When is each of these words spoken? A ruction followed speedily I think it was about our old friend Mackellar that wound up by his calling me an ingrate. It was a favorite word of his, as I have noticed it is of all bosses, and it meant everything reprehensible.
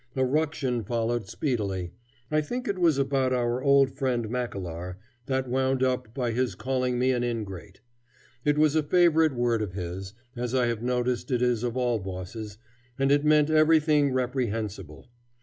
A 0.15 0.25
ruction 0.25 0.83
followed 0.83 1.27
speedily 1.29 1.91
I 2.31 2.41
think 2.41 2.67
it 2.67 2.79
was 2.79 2.97
about 2.97 3.33
our 3.33 3.61
old 3.61 3.91
friend 3.95 4.29
Mackellar 4.31 4.97
that 5.27 5.47
wound 5.47 5.83
up 5.83 6.11
by 6.15 6.31
his 6.31 6.55
calling 6.55 6.97
me 6.97 7.11
an 7.11 7.23
ingrate. 7.23 7.81
It 8.43 8.57
was 8.57 8.75
a 8.75 8.81
favorite 8.81 9.35
word 9.35 9.61
of 9.61 9.73
his, 9.73 10.15
as 10.35 10.55
I 10.55 10.65
have 10.65 10.81
noticed 10.81 11.29
it 11.29 11.43
is 11.43 11.61
of 11.63 11.77
all 11.77 11.99
bosses, 11.99 12.57
and 12.97 13.11
it 13.11 13.23
meant 13.23 13.51
everything 13.51 14.11
reprehensible. 14.11 15.07